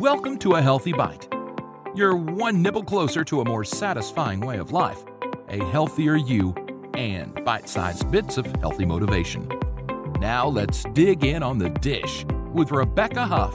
Welcome 0.00 0.38
to 0.38 0.54
A 0.54 0.60
Healthy 0.60 0.92
Bite. 0.92 1.28
You're 1.94 2.16
one 2.16 2.60
nibble 2.60 2.82
closer 2.82 3.22
to 3.24 3.42
a 3.42 3.44
more 3.44 3.62
satisfying 3.62 4.40
way 4.40 4.58
of 4.58 4.72
life, 4.72 5.04
a 5.48 5.64
healthier 5.66 6.16
you, 6.16 6.52
and 6.94 7.44
bite 7.44 7.68
sized 7.68 8.10
bits 8.10 8.36
of 8.36 8.44
healthy 8.56 8.84
motivation. 8.84 9.48
Now 10.18 10.48
let's 10.48 10.82
dig 10.94 11.24
in 11.24 11.44
on 11.44 11.58
the 11.58 11.70
dish 11.70 12.26
with 12.52 12.72
Rebecca 12.72 13.24
Huff. 13.24 13.54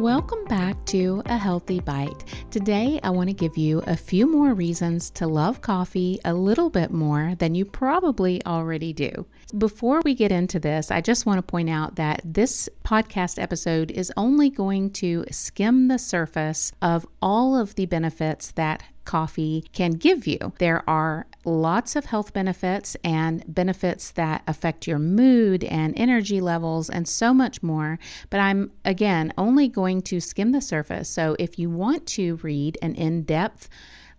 Welcome 0.00 0.46
back 0.46 0.82
to 0.86 1.22
A 1.26 1.36
Healthy 1.36 1.80
Bite. 1.80 2.24
Today, 2.50 2.98
I 3.02 3.10
want 3.10 3.28
to 3.28 3.34
give 3.34 3.58
you 3.58 3.82
a 3.86 3.98
few 3.98 4.26
more 4.26 4.54
reasons 4.54 5.10
to 5.10 5.26
love 5.26 5.60
coffee 5.60 6.18
a 6.24 6.32
little 6.32 6.70
bit 6.70 6.90
more 6.90 7.34
than 7.34 7.54
you 7.54 7.66
probably 7.66 8.42
already 8.46 8.94
do. 8.94 9.26
Before 9.58 10.00
we 10.02 10.14
get 10.14 10.32
into 10.32 10.58
this, 10.58 10.90
I 10.90 11.02
just 11.02 11.26
want 11.26 11.36
to 11.36 11.42
point 11.42 11.68
out 11.68 11.96
that 11.96 12.22
this 12.24 12.66
podcast 12.82 13.38
episode 13.38 13.90
is 13.90 14.10
only 14.16 14.48
going 14.48 14.88
to 14.92 15.26
skim 15.30 15.88
the 15.88 15.98
surface 15.98 16.72
of 16.80 17.06
all 17.20 17.54
of 17.54 17.74
the 17.74 17.84
benefits 17.84 18.52
that 18.52 18.82
coffee 19.04 19.64
can 19.72 19.92
give 19.92 20.26
you. 20.26 20.52
There 20.58 20.88
are 20.88 21.26
lots 21.44 21.96
of 21.96 22.06
health 22.06 22.32
benefits 22.32 22.96
and 23.02 23.42
benefits 23.46 24.10
that 24.12 24.42
affect 24.46 24.86
your 24.86 24.98
mood 24.98 25.64
and 25.64 25.94
energy 25.96 26.40
levels 26.40 26.90
and 26.90 27.08
so 27.08 27.32
much 27.32 27.62
more. 27.62 27.98
But 28.28 28.40
I'm, 28.40 28.72
again, 28.84 29.32
only 29.38 29.68
going 29.68 30.02
to 30.02 30.20
skim 30.20 30.52
the 30.52 30.60
surface. 30.60 31.08
So 31.08 31.36
if 31.38 31.58
you 31.58 31.70
want 31.70 32.06
to 32.08 32.36
read 32.36 32.78
an 32.82 32.94
in 32.94 33.22
depth 33.22 33.68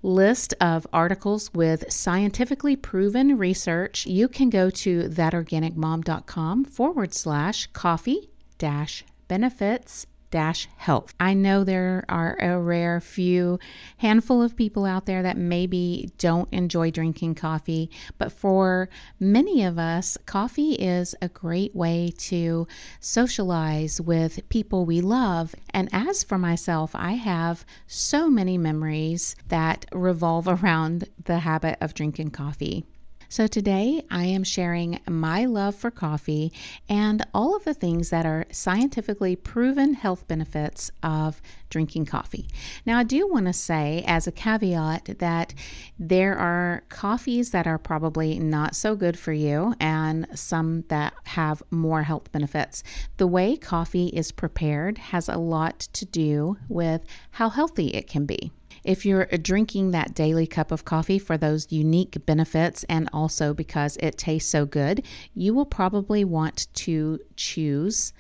list 0.04 0.54
of 0.60 0.88
articles 0.92 1.54
with 1.54 1.92
scientifically 1.92 2.76
proven 2.76 3.38
research, 3.38 4.06
you 4.08 4.28
can 4.28 4.50
go 4.50 4.70
to 4.70 5.04
thatorganicmom.com 5.04 6.66
forward 6.66 7.14
slash 7.14 7.68
coffee 7.68 8.30
dash 8.58 9.04
benefits 9.28 10.08
health. 10.34 11.14
I 11.20 11.34
know 11.34 11.64
there 11.64 12.06
are 12.10 12.36
a 12.40 12.60
rare 12.60 13.00
few 13.00 13.60
handful 13.98 14.42
of 14.42 14.56
people 14.56 14.86
out 14.86 15.06
there 15.06 15.22
that 15.22 15.38
maybe 15.38 16.12
don't 16.18 16.52
enjoy 16.52 16.92
drinking 16.92 17.36
coffee, 17.36 17.90
but 18.18 18.32
for 18.32 18.90
many 19.20 19.64
of 19.64 19.78
us, 19.78 20.18
coffee 20.26 20.74
is 20.74 21.16
a 21.22 21.30
great 21.30 21.76
way 21.76 22.14
to 22.18 22.68
socialize 23.00 24.00
with 24.00 24.48
people 24.50 24.86
we 24.86 25.02
love. 25.02 25.54
And 25.72 25.90
as 25.92 26.24
for 26.24 26.38
myself, 26.38 26.92
I 26.96 27.14
have 27.14 27.66
so 27.88 28.30
many 28.30 28.58
memories 28.58 29.36
that 29.50 29.86
revolve 29.92 30.48
around 30.64 31.10
the 31.24 31.40
habit 31.40 31.78
of 31.82 31.94
drinking 31.94 32.32
coffee. 32.32 32.86
So 33.32 33.48
today 33.48 34.04
I 34.12 34.26
am 34.26 34.44
sharing 34.44 35.00
my 35.10 35.46
love 35.46 35.74
for 35.74 35.90
coffee 35.90 36.52
and 36.90 37.26
all 37.34 37.56
of 37.56 37.64
the 37.64 37.74
things 37.74 38.10
that 38.10 38.26
are 38.26 38.46
scientifically 38.52 39.38
proven 39.38 39.94
health 39.94 40.28
benefits 40.28 40.92
of 41.02 41.42
drinking 41.70 42.08
coffee. 42.08 42.50
Now, 42.86 42.98
I 42.98 43.04
do 43.04 43.26
want 43.30 43.46
to 43.46 43.54
say 43.54 44.04
as 44.06 44.28
a 44.28 44.34
caveat 44.34 45.20
that 45.20 45.54
there 45.98 46.38
are 46.38 46.84
coffees 46.90 47.52
that 47.52 47.68
are 47.68 47.78
probably 47.78 48.38
not 48.38 48.76
so 48.76 48.98
good 48.98 49.18
for 49.18 49.32
you 49.32 49.76
and 49.80 50.28
some 50.38 50.84
that 50.90 51.14
have 51.28 51.64
more 51.72 52.04
health 52.04 52.34
benefits. 52.34 52.84
The 53.16 53.28
way 53.28 53.56
coffee 53.56 54.08
is 54.08 54.34
prepared 54.34 54.98
has 54.98 55.30
a 55.30 55.38
lot 55.38 55.80
to 55.94 56.06
do 56.06 56.58
with 56.68 57.06
how 57.32 57.48
healthy 57.48 57.92
it 57.92 58.08
can 58.08 58.26
be. 58.26 58.52
If 58.84 59.06
you're 59.06 59.26
drinking 59.26 59.92
that 59.92 60.14
daily 60.14 60.48
cup 60.48 60.72
of 60.72 60.86
coffee 60.86 61.20
for 61.20 61.38
those 61.38 61.72
unique 61.72 62.26
benefits 62.26 62.84
and 62.86 63.10
also 63.14 63.54
because 63.54 63.98
it 63.98 64.18
tastes 64.18 64.50
so 64.50 64.66
good, 64.66 65.04
you 65.34 65.54
will 65.54 65.66
probably 65.66 66.24
want 66.24 66.68
to 66.76 67.20
choose 67.36 68.14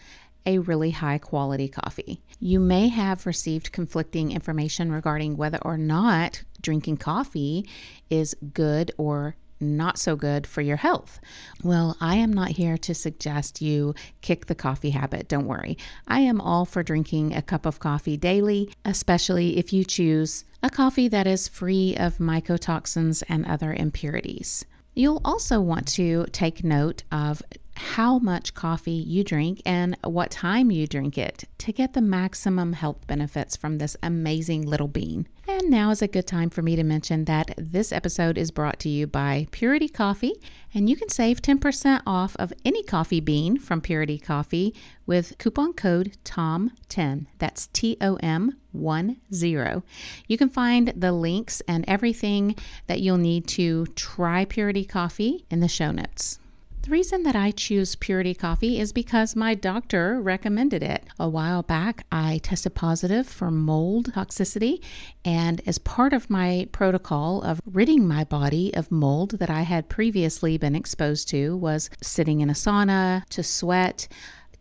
a 0.45 0.59
really 0.59 0.91
high 0.91 1.17
quality 1.17 1.67
coffee. 1.67 2.21
You 2.39 2.59
may 2.59 2.87
have 2.87 3.25
received 3.25 3.71
conflicting 3.71 4.31
information 4.31 4.91
regarding 4.91 5.37
whether 5.37 5.59
or 5.59 5.77
not 5.77 6.43
drinking 6.61 6.97
coffee 6.97 7.67
is 8.09 8.35
good 8.53 8.91
or 8.97 9.35
not 9.61 9.97
so 9.97 10.15
good 10.15 10.45
for 10.45 10.61
your 10.61 10.77
health. 10.77 11.19
Well, 11.63 11.95
I 12.01 12.15
am 12.15 12.33
not 12.33 12.49
here 12.51 12.77
to 12.79 12.93
suggest 12.93 13.61
you 13.61 13.95
kick 14.21 14.47
the 14.47 14.55
coffee 14.55 14.89
habit. 14.89 15.27
Don't 15.27 15.47
worry. 15.47 15.77
I 16.07 16.21
am 16.21 16.41
all 16.41 16.65
for 16.65 16.83
drinking 16.83 17.35
a 17.35 17.41
cup 17.41 17.65
of 17.65 17.79
coffee 17.79 18.17
daily, 18.17 18.73
especially 18.83 19.57
if 19.57 19.71
you 19.71 19.83
choose 19.83 20.45
a 20.63 20.69
coffee 20.69 21.07
that 21.07 21.27
is 21.27 21.47
free 21.47 21.95
of 21.95 22.17
mycotoxins 22.17 23.23
and 23.29 23.45
other 23.45 23.73
impurities. 23.73 24.65
You'll 24.93 25.21
also 25.23 25.61
want 25.61 25.87
to 25.89 26.25
take 26.31 26.63
note 26.63 27.03
of 27.11 27.41
how 27.75 28.19
much 28.19 28.53
coffee 28.53 28.91
you 28.91 29.23
drink 29.23 29.61
and 29.65 29.97
what 30.03 30.29
time 30.29 30.69
you 30.69 30.85
drink 30.85 31.17
it 31.17 31.45
to 31.59 31.71
get 31.71 31.93
the 31.93 32.01
maximum 32.01 32.73
health 32.73 33.07
benefits 33.07 33.55
from 33.55 33.77
this 33.77 33.95
amazing 34.03 34.65
little 34.67 34.89
bean. 34.89 35.27
And 35.61 35.69
now 35.69 35.91
is 35.91 36.01
a 36.01 36.07
good 36.07 36.25
time 36.25 36.49
for 36.49 36.63
me 36.63 36.75
to 36.75 36.83
mention 36.83 37.25
that 37.25 37.53
this 37.55 37.91
episode 37.91 38.35
is 38.35 38.49
brought 38.49 38.79
to 38.79 38.89
you 38.89 39.05
by 39.05 39.45
Purity 39.51 39.87
Coffee, 39.87 40.33
and 40.73 40.89
you 40.89 40.95
can 40.95 41.07
save 41.07 41.39
10% 41.39 42.01
off 42.03 42.35
of 42.37 42.51
any 42.65 42.81
coffee 42.81 43.19
bean 43.19 43.59
from 43.59 43.79
Purity 43.79 44.17
Coffee 44.17 44.73
with 45.05 45.37
coupon 45.37 45.73
code 45.73 46.17
TOM10. 46.25 47.27
That's 47.37 47.67
T 47.67 47.95
O 48.01 48.15
M 48.23 48.57
1 48.71 49.17
0. 49.31 49.83
You 50.27 50.35
can 50.35 50.49
find 50.49 50.93
the 50.95 51.11
links 51.11 51.61
and 51.67 51.85
everything 51.87 52.55
that 52.87 53.01
you'll 53.01 53.17
need 53.17 53.45
to 53.49 53.85
try 53.95 54.45
Purity 54.45 54.83
Coffee 54.83 55.45
in 55.51 55.59
the 55.59 55.67
show 55.67 55.91
notes. 55.91 56.39
The 56.83 56.89
reason 56.89 57.21
that 57.23 57.35
I 57.35 57.51
choose 57.51 57.95
Purity 57.95 58.33
Coffee 58.33 58.79
is 58.79 58.91
because 58.91 59.35
my 59.35 59.53
doctor 59.53 60.19
recommended 60.19 60.81
it. 60.81 61.05
A 61.19 61.29
while 61.29 61.61
back, 61.61 62.07
I 62.11 62.39
tested 62.39 62.73
positive 62.73 63.27
for 63.27 63.51
mold 63.51 64.13
toxicity, 64.13 64.83
and 65.23 65.61
as 65.67 65.77
part 65.77 66.11
of 66.11 66.31
my 66.31 66.67
protocol 66.71 67.43
of 67.43 67.61
ridding 67.67 68.07
my 68.07 68.23
body 68.23 68.73
of 68.73 68.91
mold 68.91 69.37
that 69.37 69.51
I 69.51 69.61
had 69.61 69.89
previously 69.89 70.57
been 70.57 70.75
exposed 70.75 71.29
to 71.29 71.55
was 71.55 71.91
sitting 72.01 72.41
in 72.41 72.49
a 72.49 72.53
sauna 72.53 73.25
to 73.25 73.43
sweat 73.43 74.07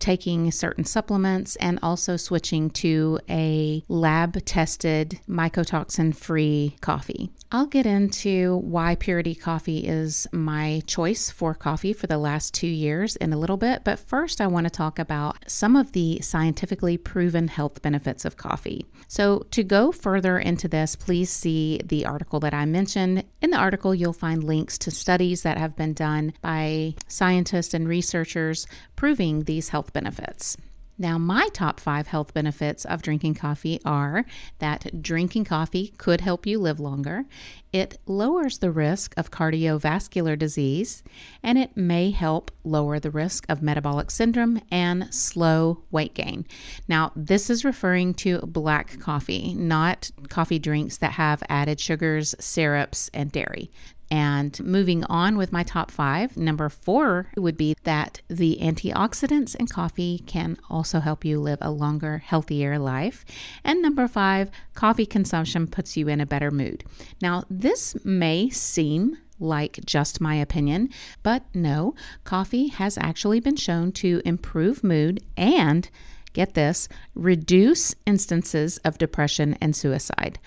taking 0.01 0.51
certain 0.51 0.85
supplements 0.85 1.57
and 1.57 1.79
also 1.83 2.17
switching 2.17 2.71
to 2.71 3.19
a 3.29 3.85
lab 3.89 4.45
tested 4.45 5.21
mycotoxin 5.29 6.15
free 6.15 6.77
coffee. 6.81 7.31
I'll 7.53 7.67
get 7.67 7.87
into 7.87 8.57
why 8.59 8.95
Purity 8.95 9.35
Coffee 9.35 9.87
is 9.87 10.27
my 10.33 10.83
choice 10.87 11.31
for 11.31 11.55
coffee 11.55 11.93
for 11.93 12.07
the 12.07 12.19
last 12.19 12.55
two 12.55 12.69
years 12.69 13.17
in 13.17 13.33
a 13.33 13.39
little 13.39 13.57
bit, 13.57 13.83
but 13.85 13.99
first 13.99 14.41
I 14.41 14.47
want 14.47 14.67
to 14.67 14.71
talk 14.71 14.99
about 14.99 15.39
some 15.49 15.77
of 15.77 15.93
the 15.93 16.21
scientifically 16.21 16.97
proven 16.97 17.49
health 17.49 17.83
benefits 17.83 18.25
of 18.25 18.37
coffee. 18.37 18.87
So, 19.09 19.47
to 19.51 19.65
go 19.65 19.93
further 19.93 20.39
into 20.39 20.69
this, 20.69 20.95
please 20.97 21.31
see 21.31 21.81
the 21.85 22.07
article 22.07 22.41
that 22.41 22.55
I 22.55 22.65
mentioned. 22.67 23.25
In 23.43 23.51
the 23.51 23.57
article, 23.57 23.95
you'll 23.95 24.13
find 24.13 24.45
links 24.45 24.79
to 24.79 24.91
studies 24.91 25.43
that 25.43 25.59
have 25.59 25.77
been 25.77 25.93
done 25.93 26.33
by 26.41 26.95
scientists 27.09 27.75
and 27.75 27.89
researchers 27.89 28.67
proving 29.01 29.45
these 29.45 29.71
health 29.71 29.95
benefits. 29.95 30.59
Now, 30.99 31.17
my 31.17 31.49
top 31.55 31.81
five 31.81 32.09
health 32.09 32.35
benefits 32.35 32.85
of 32.85 33.01
drinking 33.01 33.33
coffee 33.33 33.81
are 33.83 34.27
that 34.59 35.01
drinking 35.01 35.47
coffee 35.47 35.95
could 35.97 36.21
help 36.21 36.47
you 36.47 36.59
live 36.59 36.79
longer, 36.79 37.25
it 37.73 37.99
lowers 38.05 38.59
the 38.59 38.71
risk 38.71 39.15
of 39.17 39.31
cardiovascular 39.31 40.39
disease, 40.39 41.03
and 41.43 41.57
it 41.57 41.79
may 41.79 42.11
help 42.11 42.51
lower 42.63 43.01
the 43.01 43.11
risk 43.11 43.47
of 43.49 43.63
metabolic 43.63 44.11
syndrome 44.11 44.61
and 44.71 45.15
slow 45.15 45.83
weight 45.91 46.13
gain. 46.13 46.45
Now, 46.87 47.13
this 47.17 47.49
is 47.49 47.65
referring 47.65 48.13
to 48.17 48.41
black 48.41 49.01
coffee, 49.01 49.55
not 49.55 50.11
coffee 50.29 50.59
drinks 50.59 50.99
that 50.99 51.13
have 51.13 51.43
added 51.49 51.81
sugars, 51.81 52.35
syrups, 52.39 53.09
and 53.15 53.33
dairy. 53.33 53.71
And 54.11 54.59
moving 54.65 55.05
on 55.05 55.37
with 55.37 55.53
my 55.53 55.63
top 55.63 55.91
five, 55.91 56.37
number 56.37 56.69
four 56.69 57.31
would 57.37 57.57
be 57.57 57.77
that 57.85 58.23
the 58.29 58.59
antioxidants 58.61 59.55
in 59.55 59.69
coffee 59.69 60.25
can 60.27 60.57
also 60.69 60.99
help 60.99 61.25
you 61.25 61.39
live 61.39 61.59
a 61.61 61.71
longer, 61.71 62.19
healthier 62.19 62.79
life. 62.79 63.25
And 63.63 63.81
number 63.81 64.09
five, 64.09 64.51
coffee 64.75 65.07
consumption 65.07 65.69
puts 65.69 65.97
you 65.97 66.09
in 66.09 66.21
a 66.21 66.27
better 66.27 66.51
mood. 66.51 66.83
Now, 67.23 67.45
this 67.49 67.97
may 68.05 68.51
seem 68.51 69.19
like 69.39 69.81
just 69.87 70.21
my 70.21 70.35
opinion, 70.35 70.91
but 71.23 71.45
no, 71.55 71.95
coffee 72.25 72.69
has 72.69 72.99
actually 72.99 73.41
been 73.41 73.57
shown 73.57 73.93
to 73.93 74.21
improve 74.25 74.85
mood 74.85 75.23
and 75.37 75.89
get 76.33 76.55
this, 76.55 76.89
reduce 77.15 77.95
instances 78.07 78.79
of 78.79 78.99
depression 78.99 79.57
and 79.61 79.75
suicide. 79.75 80.39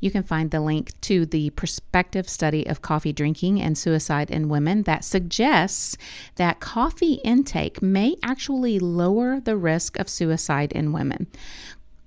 You 0.00 0.10
can 0.10 0.22
find 0.22 0.50
the 0.50 0.60
link 0.60 0.98
to 1.02 1.26
the 1.26 1.50
prospective 1.50 2.28
study 2.28 2.66
of 2.66 2.82
coffee 2.82 3.12
drinking 3.12 3.60
and 3.60 3.76
suicide 3.76 4.30
in 4.30 4.48
women 4.48 4.82
that 4.82 5.04
suggests 5.04 5.96
that 6.36 6.60
coffee 6.60 7.20
intake 7.24 7.82
may 7.82 8.16
actually 8.22 8.78
lower 8.78 9.40
the 9.40 9.56
risk 9.56 9.98
of 9.98 10.08
suicide 10.08 10.72
in 10.72 10.92
women. 10.92 11.26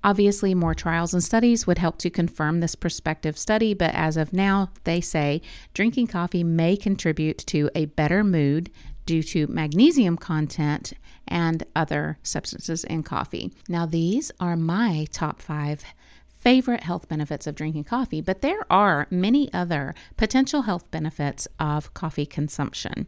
Obviously, 0.06 0.54
more 0.54 0.76
trials 0.76 1.16
and 1.16 1.24
studies 1.24 1.66
would 1.66 1.80
help 1.80 1.98
to 1.98 2.12
confirm 2.12 2.60
this 2.60 2.76
prospective 2.76 3.40
study, 3.40 3.74
but 3.74 3.92
as 3.96 4.18
of 4.18 4.34
now, 4.34 4.70
they 4.84 5.02
say 5.02 5.42
drinking 5.74 6.06
coffee 6.06 6.44
may 6.44 6.78
contribute 6.78 7.40
to 7.40 7.72
a 7.74 7.86
better 7.86 8.24
mood, 8.24 8.70
due 9.06 9.24
to 9.24 9.48
magnesium 9.48 10.18
content 10.18 10.94
and 11.28 11.64
other 11.76 12.18
substances 12.24 12.84
in 12.84 13.04
coffee. 13.04 13.52
Now, 13.68 13.86
these 13.86 14.32
are 14.40 14.56
my 14.56 15.08
top 15.12 15.42
five 15.42 15.84
favorite 16.28 16.84
health 16.84 17.10
benefits 17.10 17.48
of 17.48 17.56
drinking 17.56 17.86
coffee, 17.86 18.22
but 18.22 18.42
there 18.42 18.72
are 18.72 19.08
many 19.10 19.52
other 19.52 19.96
potential 20.16 20.64
health 20.64 20.90
benefits 20.92 21.48
of 21.60 21.92
coffee 21.96 22.26
consumption. 22.26 23.08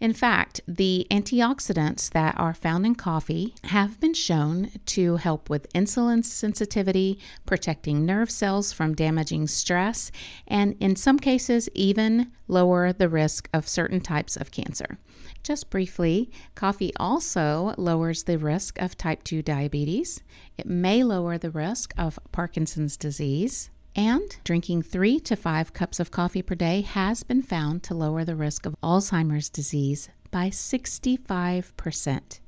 In 0.00 0.12
fact, 0.12 0.60
the 0.68 1.06
antioxidants 1.10 2.10
that 2.10 2.38
are 2.38 2.54
found 2.54 2.84
in 2.84 2.94
coffee 2.94 3.54
have 3.64 3.98
been 3.98 4.14
shown 4.14 4.70
to 4.86 5.16
help 5.16 5.48
with 5.48 5.72
insulin 5.72 6.24
sensitivity, 6.24 7.18
protecting 7.46 8.04
nerve 8.04 8.30
cells 8.30 8.72
from 8.72 8.94
damaging 8.94 9.46
stress, 9.46 10.12
and 10.46 10.76
in 10.80 10.96
some 10.96 11.18
cases, 11.18 11.68
even 11.74 12.32
lower 12.46 12.92
the 12.92 13.08
risk 13.08 13.48
of 13.52 13.66
certain 13.68 14.00
types 14.00 14.36
of 14.36 14.50
cancer. 14.50 14.98
Just 15.42 15.70
briefly, 15.70 16.30
coffee 16.54 16.92
also 16.96 17.74
lowers 17.78 18.24
the 18.24 18.38
risk 18.38 18.80
of 18.82 18.98
type 18.98 19.22
2 19.24 19.42
diabetes. 19.42 20.22
It 20.58 20.66
may 20.66 21.02
lower 21.04 21.38
the 21.38 21.50
risk 21.50 21.94
of 21.96 22.18
Parkinson's 22.32 22.96
disease. 22.96 23.70
And 23.96 24.36
drinking 24.44 24.82
three 24.82 25.18
to 25.20 25.34
five 25.36 25.72
cups 25.72 25.98
of 25.98 26.10
coffee 26.10 26.42
per 26.42 26.54
day 26.54 26.82
has 26.82 27.22
been 27.22 27.40
found 27.40 27.82
to 27.84 27.94
lower 27.94 28.26
the 28.26 28.36
risk 28.36 28.66
of 28.66 28.76
Alzheimer's 28.82 29.48
disease 29.48 30.10
by 30.30 30.50
65%. 30.50 32.40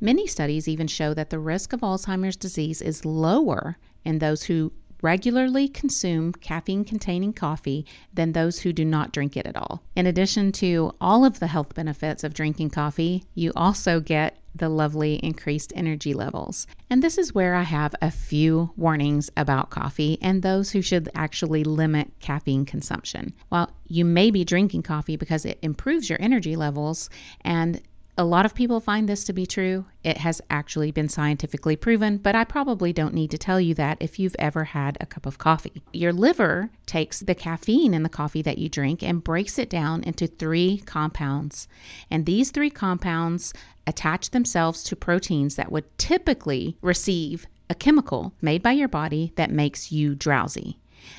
Many 0.00 0.26
studies 0.26 0.66
even 0.66 0.86
show 0.86 1.12
that 1.12 1.28
the 1.28 1.38
risk 1.38 1.74
of 1.74 1.80
Alzheimer's 1.80 2.36
disease 2.36 2.80
is 2.80 3.04
lower 3.04 3.76
in 4.06 4.20
those 4.20 4.44
who 4.44 4.72
regularly 5.02 5.68
consume 5.68 6.32
caffeine 6.32 6.84
containing 6.84 7.34
coffee 7.34 7.84
than 8.12 8.32
those 8.32 8.60
who 8.60 8.72
do 8.72 8.84
not 8.84 9.12
drink 9.12 9.36
it 9.36 9.46
at 9.46 9.56
all. 9.56 9.82
In 9.94 10.06
addition 10.06 10.50
to 10.52 10.92
all 10.98 11.26
of 11.26 11.40
the 11.40 11.48
health 11.48 11.74
benefits 11.74 12.24
of 12.24 12.32
drinking 12.32 12.70
coffee, 12.70 13.24
you 13.34 13.52
also 13.54 14.00
get 14.00 14.38
the 14.54 14.68
lovely 14.68 15.14
increased 15.16 15.72
energy 15.76 16.14
levels. 16.14 16.66
And 16.88 17.02
this 17.02 17.18
is 17.18 17.34
where 17.34 17.54
I 17.54 17.62
have 17.62 17.94
a 18.02 18.10
few 18.10 18.72
warnings 18.76 19.30
about 19.36 19.70
coffee 19.70 20.18
and 20.20 20.42
those 20.42 20.72
who 20.72 20.82
should 20.82 21.08
actually 21.14 21.64
limit 21.64 22.12
caffeine 22.20 22.64
consumption. 22.64 23.34
While 23.48 23.70
you 23.86 24.04
may 24.04 24.30
be 24.30 24.44
drinking 24.44 24.82
coffee 24.82 25.16
because 25.16 25.44
it 25.44 25.58
improves 25.62 26.08
your 26.08 26.20
energy 26.20 26.56
levels 26.56 27.10
and 27.42 27.80
a 28.20 28.24
lot 28.24 28.44
of 28.44 28.54
people 28.54 28.80
find 28.80 29.08
this 29.08 29.24
to 29.24 29.32
be 29.32 29.46
true. 29.46 29.86
It 30.04 30.18
has 30.18 30.42
actually 30.50 30.90
been 30.90 31.08
scientifically 31.08 31.74
proven, 31.74 32.18
but 32.18 32.34
I 32.34 32.44
probably 32.44 32.92
don't 32.92 33.14
need 33.14 33.30
to 33.30 33.38
tell 33.38 33.58
you 33.58 33.72
that 33.76 33.96
if 33.98 34.18
you've 34.18 34.36
ever 34.38 34.64
had 34.64 34.98
a 35.00 35.06
cup 35.06 35.24
of 35.24 35.38
coffee. 35.38 35.82
Your 35.94 36.12
liver 36.12 36.68
takes 36.84 37.20
the 37.20 37.34
caffeine 37.34 37.94
in 37.94 38.02
the 38.02 38.10
coffee 38.10 38.42
that 38.42 38.58
you 38.58 38.68
drink 38.68 39.02
and 39.02 39.24
breaks 39.24 39.58
it 39.58 39.70
down 39.70 40.02
into 40.02 40.26
three 40.26 40.82
compounds. 40.84 41.66
And 42.10 42.26
these 42.26 42.50
three 42.50 42.68
compounds 42.68 43.54
attach 43.86 44.30
themselves 44.30 44.82
to 44.84 44.96
proteins 44.96 45.56
that 45.56 45.72
would 45.72 45.86
typically 45.96 46.76
receive 46.82 47.46
a 47.70 47.74
chemical 47.74 48.34
made 48.42 48.62
by 48.62 48.72
your 48.72 48.88
body 48.88 49.32
that 49.36 49.50
makes 49.50 49.90
you 49.90 50.14
drowsy. 50.14 50.78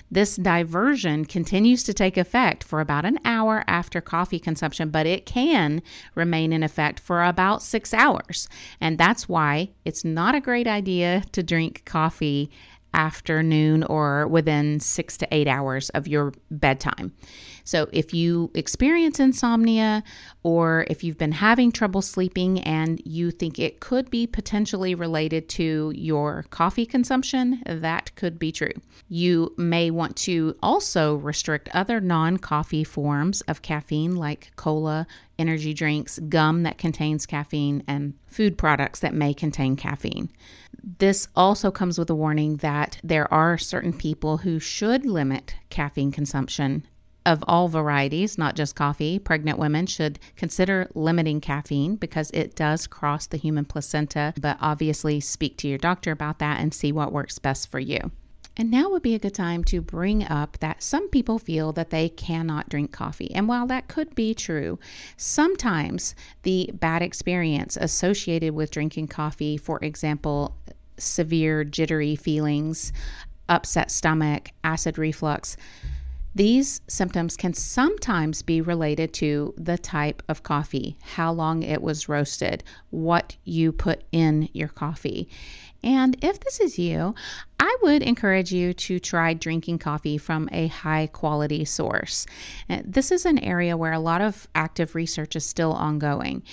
This 0.10 0.36
diversion 0.36 1.26
continues 1.26 1.84
to 1.84 1.94
take 1.94 2.18
effect 2.18 2.64
for 2.64 2.80
about 2.80 3.06
an 3.06 3.20
hour 3.24 3.64
after 3.68 4.02
coffee 4.02 4.40
consumption, 4.40 4.90
but 4.90 5.06
it 5.06 5.26
can 5.26 5.82
remain 6.16 6.54
in 6.54 6.64
effect 6.64 7.00
for 7.00 7.24
about 7.24 7.62
six 7.62 7.94
hours. 7.94 8.50
And 8.80 8.98
that's 8.98 9.30
why 9.30 9.72
it's 9.86 10.04
not 10.04 10.36
a 10.36 10.42
great 10.42 10.68
idea 10.68 11.24
to 11.32 11.44
drink 11.44 11.84
coffee 11.86 12.52
afternoon 12.94 13.84
or 13.84 14.28
within 14.28 14.80
six 14.80 15.18
to 15.18 15.28
eight 15.32 15.48
hours 15.48 15.90
of 15.92 16.08
your 16.08 16.34
bedtime. 16.50 17.14
So, 17.64 17.88
if 17.92 18.14
you 18.14 18.52
experience 18.54 19.20
insomnia 19.20 20.04
or 20.44 20.86
if 20.90 21.04
you've 21.04 21.18
been 21.18 21.34
having 21.34 21.72
trouble 21.72 22.02
sleeping 22.02 22.60
and 22.60 23.02
you 23.06 23.32
think 23.32 23.60
it 23.60 23.80
could 23.80 24.10
be 24.10 24.26
potentially 24.28 24.96
related 24.96 25.48
to 25.50 25.94
your 25.96 26.46
coffee 26.50 26.86
consumption, 26.86 27.62
that 27.66 28.14
could 28.16 28.40
be 28.40 28.52
true. 28.52 28.74
You 29.08 29.54
may 29.58 29.92
want 29.92 30.16
to 30.18 30.56
also 30.62 31.16
restrict 31.16 31.70
other 31.74 32.02
non 32.02 32.38
coffee 32.38 32.84
forms 32.84 33.42
of 33.42 33.62
caffeine 33.62 34.16
like 34.16 34.52
cola, 34.56 35.06
energy 35.38 35.74
drinks, 35.74 36.20
gum 36.20 36.64
that 36.64 36.78
contains 36.78 37.26
caffeine, 37.26 37.84
and 37.88 38.14
food 38.28 38.58
products 38.58 39.00
that 39.00 39.14
may 39.14 39.34
contain 39.34 39.76
caffeine. 39.76 40.30
This 40.84 41.28
also 41.36 41.72
comes 41.72 41.98
with 41.98 42.10
a 42.10 42.16
warning 42.16 42.58
that 42.58 43.00
there 43.04 43.32
are 43.34 43.58
certain 43.58 43.94
people 43.94 44.38
who 44.38 44.60
should 44.60 45.06
limit 45.06 45.56
caffeine 45.70 46.12
consumption 46.12 46.86
of 47.26 47.44
all 47.48 47.68
varieties, 47.68 48.38
not 48.38 48.56
just 48.56 48.76
coffee. 48.76 49.20
Pregnant 49.20 49.60
women 49.60 49.86
should 49.86 50.20
consider 50.36 50.90
limiting 50.96 51.40
caffeine 51.40 51.96
because 51.96 52.32
it 52.32 52.56
does 52.56 52.88
cross 52.88 53.28
the 53.28 53.38
human 53.38 53.66
placenta, 53.66 54.34
but 54.40 54.58
obviously 54.60 55.20
speak 55.20 55.58
to 55.58 55.68
your 55.68 55.78
doctor 55.78 56.12
about 56.12 56.40
that 56.40 56.60
and 56.60 56.74
see 56.74 56.92
what 56.92 57.14
works 57.14 57.38
best 57.38 57.70
for 57.70 57.80
you. 57.80 58.12
And 58.58 58.70
now 58.70 58.90
would 58.90 59.02
be 59.02 59.16
a 59.16 59.20
good 59.20 59.34
time 59.34 59.64
to 59.66 59.82
bring 59.82 60.24
up 60.26 60.60
that 60.60 60.84
some 60.84 61.10
people 61.10 61.40
feel 61.40 61.72
that 61.74 61.90
they 61.90 62.10
cannot 62.10 62.70
drink 62.70 62.92
coffee. 62.92 63.34
And 63.34 63.48
while 63.48 63.66
that 63.68 63.88
could 63.88 64.14
be 64.14 64.34
true, 64.34 64.78
sometimes 65.16 66.16
the 66.44 66.70
bad 66.74 67.02
experience 67.02 67.78
associated 67.78 68.54
with 68.54 68.72
drinking 68.72 69.08
coffee, 69.08 69.58
for 69.58 69.80
example, 69.82 70.58
severe 70.98 71.64
jittery 71.64 72.16
feelings, 72.16 72.92
upset 73.48 73.90
stomach, 73.90 74.50
acid 74.64 74.98
reflux, 74.98 75.56
these 76.34 76.82
symptoms 76.88 77.36
can 77.36 77.54
sometimes 77.54 78.42
be 78.42 78.62
related 78.62 79.14
to 79.16 79.54
the 79.58 79.78
type 79.78 80.24
of 80.30 80.44
coffee, 80.44 80.98
how 81.02 81.32
long 81.32 81.62
it 81.62 81.82
was 81.82 82.08
roasted, 82.08 82.64
what 82.90 83.36
you 83.44 83.72
put 83.72 84.04
in 84.12 84.48
your 84.54 84.70
coffee. 84.70 85.28
And 85.84 86.16
if 86.24 86.40
this 86.40 86.60
is 86.60 86.78
you, 86.80 87.16
I 87.60 87.76
would 87.82 88.04
encourage 88.04 88.52
you 88.54 88.74
to 88.74 89.00
try 89.00 89.34
drinking 89.34 89.80
coffee 89.80 90.18
from 90.18 90.48
a 90.52 90.68
high 90.68 91.08
quality 91.08 91.66
source. 91.66 92.26
Uh, 92.70 92.82
this 92.86 93.12
is 93.12 93.26
an 93.26 93.40
area 93.40 93.76
where 93.76 93.94
a 93.94 94.00
lot 94.00 94.22
of 94.22 94.48
active 94.54 94.96
research 94.96 95.36
is 95.36 95.46
still 95.46 95.74
ongoing. 95.74 96.44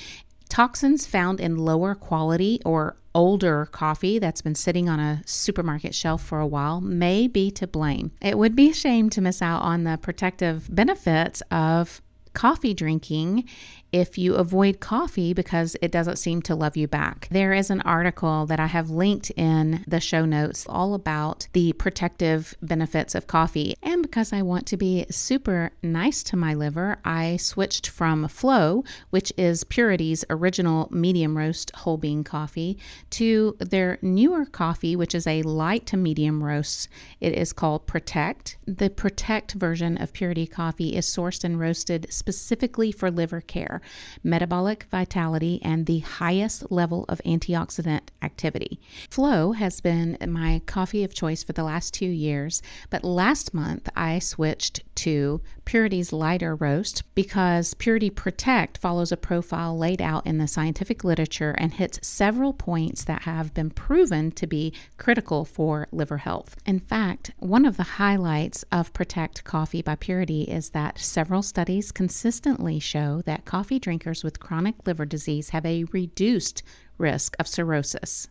Toxins 0.49 1.07
found 1.07 1.41
in 1.41 1.57
lower 1.59 1.95
quality 1.95 2.61
or 2.65 2.97
older 3.19 3.67
coffee 3.67 4.21
that's 4.21 4.43
been 4.43 4.55
sitting 4.55 4.89
on 4.89 5.01
a 5.01 5.23
supermarket 5.27 5.93
shelf 5.93 6.23
for 6.23 6.39
a 6.39 6.47
while 6.47 6.81
may 6.81 7.27
be 7.27 7.51
to 7.51 7.67
blame. 7.67 8.13
It 8.23 8.39
would 8.39 8.55
be 8.55 8.71
a 8.71 8.73
shame 8.73 9.11
to 9.11 9.21
miss 9.21 9.43
out 9.43 9.61
on 9.63 9.83
the 9.83 9.99
protective 10.01 10.73
benefits 10.73 11.43
of 11.51 12.01
coffee 12.33 12.75
drinking 12.75 13.49
if 13.93 14.19
you 14.19 14.35
avoid 14.35 14.81
coffee 14.81 15.33
because 15.33 15.77
it 15.81 15.91
doesn't 15.91 16.19
seem 16.19 16.43
to 16.43 16.55
love 16.55 16.77
you 16.77 16.87
back. 16.87 17.29
There 17.31 17.53
is 17.53 17.71
an 17.71 17.81
article 17.83 18.47
that 18.47 18.61
I 18.61 18.67
have 18.67 18.91
linked 18.91 19.31
in 19.31 19.85
the 19.87 20.01
show 20.01 20.25
notes 20.25 20.67
all 20.69 20.95
about 20.95 21.49
the 21.53 21.73
protective 21.75 22.55
benefits 22.61 23.15
of 23.15 23.27
coffee. 23.27 23.77
And 23.83 24.03
because 24.03 24.33
I 24.33 24.43
want 24.43 24.67
to 24.67 24.77
be 24.77 25.07
super 25.11 25.71
nice 25.83 26.23
to 26.25 26.37
my 26.37 26.55
liver, 26.55 26.99
I 27.05 27.37
switched 27.39 27.89
from 27.89 28.29
Flow, 28.29 28.85
which 29.11 29.33
is 29.37 29.65
Purity's 29.65 30.25
original 30.29 30.89
medium 30.91 31.39
roast 31.39 31.75
whole 31.77 31.97
bean 31.97 32.25
coffee, 32.25 32.79
to 33.11 33.57
their 33.59 33.99
newer 34.03 34.45
coffee, 34.45 34.97
which 34.97 35.15
is 35.15 35.27
a 35.27 35.43
light 35.43 35.87
to 35.87 35.97
medium 35.97 36.45
roast. 36.45 36.89
It 37.21 37.33
is 37.33 37.53
called 37.53 37.87
Protect. 37.87 38.59
The 38.67 38.91
Protect 38.91 39.53
version 39.53 39.97
of 39.97 40.13
Purity 40.13 40.47
coffee 40.47 40.95
is 40.95 41.07
sourced 41.07 41.45
and 41.45 41.59
roasted 41.59 42.07
specifically 42.11 42.93
for 42.93 43.11
liver 43.11 43.41
care 43.41 43.78
metabolic 44.23 44.85
vitality, 44.91 45.61
and 45.63 45.87
the 45.87 46.01
highest 46.01 46.71
level 46.71 47.05
of 47.09 47.21
antioxidant 47.25 48.09
activity. 48.23 48.81
Flow 49.11 49.53
has 49.53 49.81
been 49.81 50.17
my 50.27 50.63
coffee 50.67 51.05
of 51.05 51.15
choice 51.15 51.43
for 51.43 51.53
the 51.53 51.65
last 51.65 51.95
two 51.95 52.07
years, 52.07 52.63
but 52.91 53.05
last 53.05 53.55
month 53.55 53.89
I 53.97 54.19
switched 54.19 54.83
to 54.97 55.41
Purity's 55.65 56.13
lighter 56.13 56.57
roast 56.57 57.03
because 57.15 57.75
Purity 57.75 58.11
Protect 58.11 58.79
follows 58.79 59.13
a 59.13 59.17
profile 59.17 59.77
laid 59.77 60.01
out 60.01 60.27
in 60.27 60.39
the 60.39 60.49
scientific 60.49 61.05
literature 61.05 61.55
and 61.59 61.75
hits 61.75 62.01
several 62.07 62.53
points 62.53 63.05
that 63.05 63.23
have 63.23 63.53
been 63.53 63.71
proven 63.71 64.33
to 64.33 64.47
be 64.47 64.73
critical 64.97 65.45
for 65.45 65.87
liver 65.93 66.19
health. 66.19 66.57
In 66.65 66.81
fact, 66.81 67.33
one 67.39 67.67
of 67.67 67.77
the 67.77 67.99
highlights 67.99 68.65
of 68.73 68.93
Protect 68.93 69.45
Coffee 69.45 69.83
by 69.83 69.95
Purity 69.95 70.43
is 70.43 70.71
that 70.71 70.99
several 70.99 71.43
studies 71.43 71.93
consistently 71.93 72.79
show 72.81 73.23
that 73.27 73.45
coffee 73.45 73.68
drinkers 73.77 74.23
with 74.23 74.39
chronic 74.39 74.87
liver 74.87 75.05
disease 75.05 75.49
have 75.49 75.67
a 75.67 75.83
reduced 75.93 76.63
risk 76.97 77.35
of 77.41 77.49
cirrhosis 77.49 78.29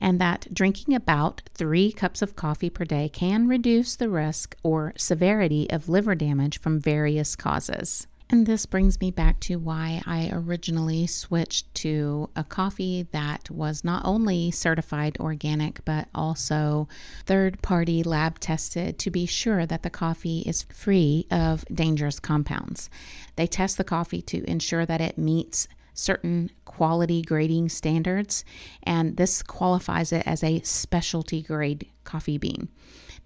and 0.00 0.20
that 0.20 0.52
drinking 0.52 0.94
about 0.94 1.42
three 1.54 1.92
cups 1.92 2.22
of 2.22 2.36
coffee 2.36 2.70
per 2.70 2.84
day 2.84 3.08
can 3.08 3.48
reduce 3.48 3.96
the 3.96 4.08
risk 4.08 4.56
or 4.62 4.92
severity 4.96 5.68
of 5.70 5.88
liver 5.88 6.14
damage 6.14 6.60
from 6.60 6.80
various 6.80 7.34
causes. 7.36 8.06
And 8.28 8.44
this 8.44 8.66
brings 8.66 9.00
me 9.00 9.12
back 9.12 9.38
to 9.40 9.56
why 9.56 10.02
I 10.04 10.28
originally 10.32 11.06
switched 11.06 11.72
to 11.76 12.28
a 12.34 12.42
coffee 12.42 13.06
that 13.12 13.48
was 13.50 13.84
not 13.84 14.04
only 14.04 14.50
certified 14.50 15.16
organic, 15.20 15.84
but 15.84 16.08
also 16.12 16.88
third 17.24 17.62
party 17.62 18.02
lab 18.02 18.40
tested 18.40 18.98
to 18.98 19.10
be 19.12 19.26
sure 19.26 19.64
that 19.64 19.84
the 19.84 19.90
coffee 19.90 20.40
is 20.40 20.66
free 20.74 21.26
of 21.30 21.64
dangerous 21.72 22.18
compounds. 22.18 22.90
They 23.36 23.46
test 23.46 23.78
the 23.78 23.84
coffee 23.84 24.22
to 24.22 24.42
ensure 24.50 24.84
that 24.84 25.00
it 25.00 25.16
meets 25.16 25.68
certain 25.94 26.50
quality 26.64 27.22
grading 27.22 27.68
standards, 27.68 28.44
and 28.82 29.16
this 29.16 29.40
qualifies 29.42 30.12
it 30.12 30.26
as 30.26 30.42
a 30.42 30.60
specialty 30.62 31.42
grade 31.42 31.86
coffee 32.02 32.38
bean. 32.38 32.68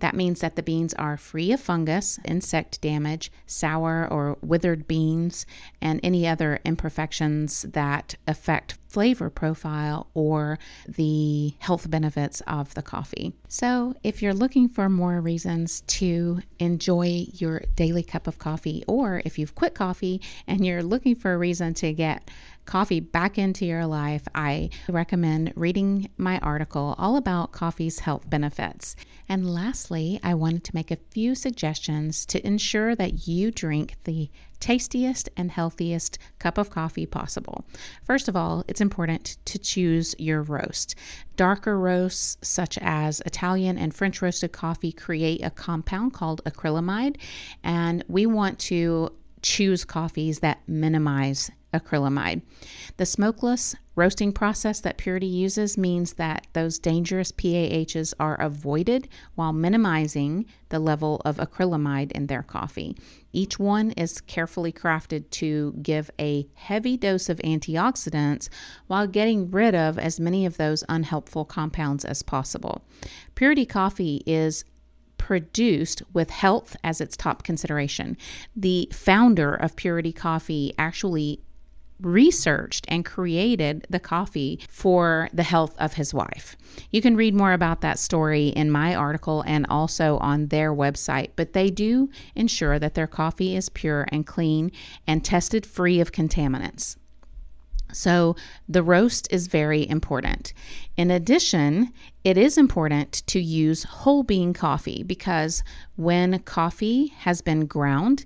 That 0.01 0.17
means 0.17 0.41
that 0.41 0.57
the 0.57 0.63
beans 0.63 0.95
are 0.95 1.17
free 1.17 1.53
of 1.53 1.61
fungus, 1.61 2.19
insect 2.25 2.81
damage, 2.81 3.31
sour 3.47 4.09
or 4.11 4.39
withered 4.43 4.89
beans, 4.89 5.47
and 5.81 6.01
any 6.03 6.27
other 6.27 6.59
imperfections 6.65 7.63
that 7.63 8.17
affect 8.27 8.79
flavor 8.91 9.31
profile 9.31 10.09
or 10.15 10.59
the 10.89 11.55
health 11.61 11.89
benefits 11.89 12.43
of 12.47 12.75
the 12.75 12.83
coffee. 12.83 13.33
So, 13.49 13.95
if 14.03 14.21
you're 14.21 14.35
looking 14.35 14.69
for 14.69 14.89
more 14.89 15.21
reasons 15.21 15.83
to 15.83 16.41
enjoy 16.59 17.27
your 17.35 17.63
daily 17.77 18.03
cup 18.03 18.27
of 18.27 18.39
coffee, 18.39 18.83
or 18.89 19.23
if 19.25 19.39
you've 19.39 19.55
quit 19.55 19.75
coffee 19.75 20.21
and 20.47 20.67
you're 20.67 20.83
looking 20.83 21.15
for 21.15 21.33
a 21.33 21.39
reason 21.39 21.73
to 21.75 21.93
get 21.93 22.29
coffee 22.67 23.01
back 23.01 23.39
into 23.39 23.65
your 23.65 23.87
life, 23.87 24.27
I 24.35 24.71
recommend 24.89 25.53
reading 25.57 26.11
my 26.17 26.39
article 26.39 26.95
all 26.99 27.17
about 27.17 27.53
coffee's 27.53 28.01
health 28.01 28.29
benefits. 28.29 28.97
And 29.29 29.53
lastly, 29.53 30.21
I 30.23 30.35
wanted 30.35 30.65
to 30.65 30.75
make 30.75 30.91
a 30.91 30.99
few 31.11 31.35
suggestions 31.35 32.27
to 32.27 32.45
ensure 32.47 32.95
that 32.97 33.27
you 33.27 33.51
drink 33.51 33.97
the 34.05 34.31
tastiest 34.61 35.29
and 35.37 35.51
healthiest 35.51 36.19
cup 36.39 36.59
of 36.59 36.71
coffee 36.71 37.07
possible. 37.07 37.65
First 38.03 38.29
of 38.29 38.37
all, 38.37 38.65
it's 38.69 38.81
important 38.81 39.39
to 39.47 39.59
choose 39.59 40.15
your 40.19 40.43
roast. 40.43 40.95
Darker 41.37 41.79
roasts, 41.79 42.37
such 42.47 42.79
as 42.79 43.21
Italian 43.27 43.79
and 43.79 43.95
French 43.95 44.21
roasted 44.23 44.53
coffee, 44.53 44.93
create 44.93 45.43
a 45.43 45.51
compound 45.51 46.13
called 46.13 46.43
acrylamide, 46.45 47.17
and 47.65 48.05
we 48.09 48.27
want 48.27 48.59
to 48.59 49.11
choose 49.43 49.85
coffees 49.85 50.41
that 50.41 50.61
minimize 50.69 51.51
acrylamide. 51.73 52.43
The 52.97 53.07
smokeless 53.07 53.75
roasting 53.95 54.33
process 54.33 54.81
that 54.81 54.97
Purity 54.97 55.27
uses 55.27 55.77
means 55.77 56.15
that 56.15 56.47
those 56.53 56.79
dangerous 56.79 57.33
PAHs 57.33 58.15
are 58.19 58.41
avoided 58.41 59.09
while 59.35 59.53
minimizing 59.53 60.47
the 60.71 60.79
level 60.79 61.21
of 61.25 61.37
acrylamide 61.37 62.13
in 62.13 62.27
their 62.27 62.43
coffee. 62.43 62.97
Each 63.33 63.59
one 63.59 63.91
is 63.93 64.21
carefully 64.21 64.73
crafted 64.73 65.31
to 65.31 65.75
give 65.83 66.11
a 66.19 66.49
heavy 66.55 66.97
dose 66.97 67.29
of 67.29 67.39
antioxidants 67.39 68.49
while 68.87 69.07
getting 69.07 69.51
rid 69.51 69.75
of 69.75 69.99
as 69.99 70.19
many 70.19 70.47
of 70.47 70.57
those 70.57 70.85
unhelpful 70.89 71.45
compounds 71.45 72.05
as 72.05 72.23
possible. 72.23 72.83
Purity 73.35 73.67
coffee 73.67 74.23
is 74.27 74.65
produced 75.19 76.03
with 76.15 76.31
health 76.31 76.75
as 76.83 77.01
its 77.01 77.17
top 77.17 77.43
consideration. 77.43 78.17
The 78.57 78.89
founder 78.91 79.55
of 79.55 79.77
Purity 79.77 80.13
Coffee 80.13 80.73
actually 80.79 81.41
researched 82.03 82.85
and 82.89 83.05
created 83.05 83.87
the 83.91 84.01
coffee 84.01 84.61
for 84.69 85.29
the 85.33 85.43
health 85.43 85.75
of 85.79 85.95
his 85.95 86.15
wife. 86.15 86.57
You 86.91 87.03
can 87.03 87.17
read 87.17 87.35
more 87.35 87.53
about 87.53 87.81
that 87.81 87.99
story 87.99 88.49
in 88.49 88.71
my 88.71 88.95
article 88.95 89.43
and 89.47 89.67
also 89.69 90.19
on 90.19 90.49
their 90.49 90.75
website, 90.75 91.31
but 91.37 91.53
they 91.53 91.71
do 91.71 92.11
ensure 92.35 92.79
that 92.79 92.95
their 92.95 93.07
coffee 93.07 93.57
is 93.57 93.69
pure 93.69 94.07
and 94.09 94.27
clean 94.27 94.73
and 95.07 95.25
tested 95.25 95.67
free 95.67 96.01
of 96.01 96.13
contaminants. 96.13 96.97
So, 97.93 98.37
the 98.69 98.83
roast 98.83 99.27
is 99.33 99.49
very 99.49 99.89
important. 99.89 100.53
In 100.97 101.11
addition, 101.11 101.93
it 102.23 102.37
is 102.39 102.57
important 102.57 103.23
to 103.27 103.41
use 103.41 103.85
whole 103.85 104.23
bean 104.23 104.53
coffee 104.53 105.03
because 105.03 105.63
when 105.97 106.39
coffee 106.41 107.09
has 107.19 107.41
been 107.41 107.67
ground, 107.67 108.25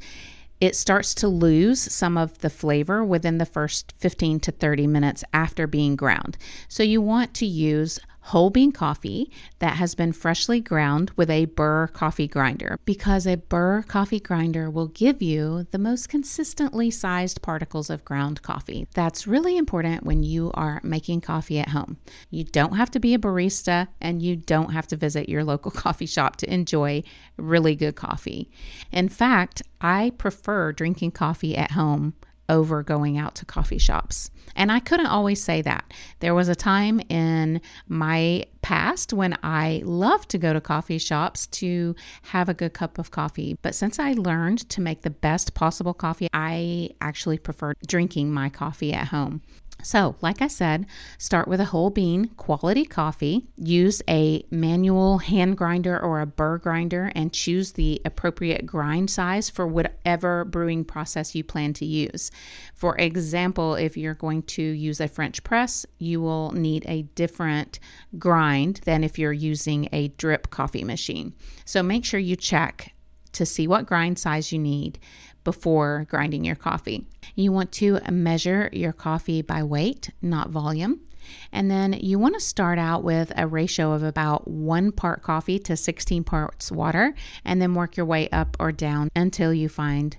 it 0.60 0.76
starts 0.76 1.14
to 1.16 1.28
lose 1.28 1.80
some 1.80 2.16
of 2.16 2.38
the 2.38 2.50
flavor 2.50 3.04
within 3.04 3.38
the 3.38 3.46
first 3.46 3.92
15 3.98 4.40
to 4.40 4.52
30 4.52 4.86
minutes 4.86 5.24
after 5.32 5.66
being 5.66 5.96
ground. 5.96 6.36
So 6.68 6.82
you 6.82 7.00
want 7.00 7.34
to 7.34 7.46
use 7.46 7.98
whole 8.28 8.48
bean 8.48 8.72
coffee 8.72 9.30
that 9.58 9.76
has 9.76 9.94
been 9.94 10.12
freshly 10.12 10.58
ground 10.58 11.10
with 11.14 11.28
a 11.28 11.44
Burr 11.44 11.88
coffee 11.88 12.26
grinder 12.26 12.78
because 12.86 13.26
a 13.26 13.36
Burr 13.36 13.82
coffee 13.82 14.18
grinder 14.18 14.70
will 14.70 14.86
give 14.86 15.20
you 15.20 15.66
the 15.72 15.78
most 15.78 16.08
consistently 16.08 16.90
sized 16.90 17.42
particles 17.42 17.90
of 17.90 18.04
ground 18.04 18.40
coffee. 18.40 18.86
That's 18.94 19.26
really 19.26 19.58
important 19.58 20.04
when 20.04 20.22
you 20.22 20.50
are 20.54 20.80
making 20.82 21.20
coffee 21.20 21.58
at 21.58 21.68
home. 21.68 21.98
You 22.30 22.44
don't 22.44 22.76
have 22.76 22.90
to 22.92 23.00
be 23.00 23.12
a 23.12 23.18
barista 23.18 23.88
and 24.00 24.22
you 24.22 24.36
don't 24.36 24.72
have 24.72 24.86
to 24.88 24.96
visit 24.96 25.28
your 25.28 25.44
local 25.44 25.70
coffee 25.84 26.06
shop 26.06 26.36
to 26.36 26.52
enjoy 26.52 27.02
really 27.36 27.74
good 27.74 27.94
coffee. 27.94 28.50
In 28.90 29.10
fact, 29.10 29.62
I 29.82 30.12
prefer 30.16 30.72
drinking 30.72 31.10
coffee 31.10 31.56
at 31.56 31.72
home 31.72 32.14
over 32.48 32.82
going 32.82 33.18
out 33.18 33.34
to 33.36 33.44
coffee 33.44 33.78
shops. 33.78 34.30
And 34.56 34.70
I 34.70 34.80
couldn't 34.80 35.06
always 35.06 35.42
say 35.42 35.62
that. 35.62 35.92
There 36.20 36.34
was 36.34 36.48
a 36.48 36.54
time 36.54 37.00
in 37.08 37.60
my 37.88 38.44
past 38.62 39.12
when 39.12 39.36
I 39.42 39.82
loved 39.84 40.30
to 40.30 40.38
go 40.38 40.52
to 40.52 40.60
coffee 40.60 40.98
shops 40.98 41.46
to 41.48 41.94
have 42.22 42.48
a 42.48 42.54
good 42.54 42.72
cup 42.72 42.98
of 42.98 43.10
coffee. 43.10 43.58
But 43.62 43.74
since 43.74 43.98
I 43.98 44.12
learned 44.12 44.68
to 44.70 44.80
make 44.80 45.02
the 45.02 45.10
best 45.10 45.54
possible 45.54 45.94
coffee, 45.94 46.28
I 46.32 46.90
actually 47.00 47.38
prefer 47.38 47.74
drinking 47.86 48.32
my 48.32 48.48
coffee 48.48 48.92
at 48.92 49.08
home. 49.08 49.42
So, 49.84 50.16
like 50.22 50.40
I 50.40 50.46
said, 50.46 50.86
start 51.18 51.46
with 51.46 51.60
a 51.60 51.66
whole 51.66 51.90
bean 51.90 52.28
quality 52.36 52.86
coffee. 52.86 53.44
Use 53.56 54.00
a 54.08 54.42
manual 54.50 55.18
hand 55.18 55.58
grinder 55.58 56.00
or 56.00 56.22
a 56.22 56.26
burr 56.26 56.56
grinder 56.56 57.12
and 57.14 57.34
choose 57.34 57.72
the 57.72 58.00
appropriate 58.02 58.64
grind 58.64 59.10
size 59.10 59.50
for 59.50 59.66
whatever 59.66 60.46
brewing 60.46 60.86
process 60.86 61.34
you 61.34 61.44
plan 61.44 61.74
to 61.74 61.84
use. 61.84 62.30
For 62.74 62.96
example, 62.96 63.74
if 63.74 63.94
you're 63.94 64.14
going 64.14 64.44
to 64.44 64.62
use 64.62 65.00
a 65.00 65.08
French 65.08 65.44
press, 65.44 65.84
you 65.98 66.22
will 66.22 66.52
need 66.52 66.86
a 66.88 67.02
different 67.14 67.78
grind 68.18 68.80
than 68.86 69.04
if 69.04 69.18
you're 69.18 69.34
using 69.34 69.90
a 69.92 70.08
drip 70.08 70.48
coffee 70.48 70.84
machine. 70.84 71.34
So, 71.66 71.82
make 71.82 72.06
sure 72.06 72.20
you 72.20 72.36
check 72.36 72.94
to 73.32 73.44
see 73.44 73.66
what 73.66 73.84
grind 73.84 74.18
size 74.18 74.50
you 74.50 74.58
need 74.58 74.98
before 75.44 76.06
grinding 76.08 76.44
your 76.44 76.56
coffee. 76.56 77.06
You 77.34 77.52
want 77.52 77.70
to 77.72 78.00
measure 78.10 78.70
your 78.72 78.92
coffee 78.92 79.42
by 79.42 79.62
weight, 79.62 80.10
not 80.20 80.50
volume. 80.50 81.00
And 81.52 81.70
then 81.70 81.94
you 81.94 82.18
want 82.18 82.34
to 82.34 82.40
start 82.40 82.78
out 82.78 83.02
with 83.02 83.32
a 83.36 83.46
ratio 83.46 83.92
of 83.92 84.02
about 84.02 84.48
one 84.48 84.92
part 84.92 85.22
coffee 85.22 85.58
to 85.60 85.76
16 85.76 86.24
parts 86.24 86.70
water, 86.70 87.14
and 87.44 87.62
then 87.62 87.74
work 87.74 87.96
your 87.96 88.06
way 88.06 88.28
up 88.30 88.56
or 88.60 88.72
down 88.72 89.08
until 89.16 89.54
you 89.54 89.68
find 89.68 90.16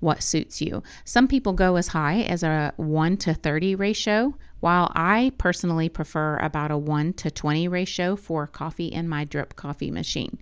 what 0.00 0.22
suits 0.22 0.60
you. 0.60 0.82
Some 1.04 1.28
people 1.28 1.52
go 1.52 1.76
as 1.76 1.88
high 1.88 2.20
as 2.22 2.42
a 2.42 2.72
1 2.76 3.16
to 3.18 3.34
30 3.34 3.74
ratio, 3.74 4.34
while 4.60 4.90
I 4.94 5.32
personally 5.38 5.88
prefer 5.88 6.38
about 6.38 6.70
a 6.70 6.78
1 6.78 7.14
to 7.14 7.30
20 7.30 7.68
ratio 7.68 8.16
for 8.16 8.46
coffee 8.46 8.86
in 8.86 9.08
my 9.08 9.24
drip 9.24 9.56
coffee 9.56 9.90
machine. 9.90 10.38